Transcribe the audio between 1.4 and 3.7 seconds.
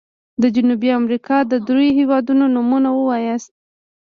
د دریو هيوادونو نومونه ووایاست.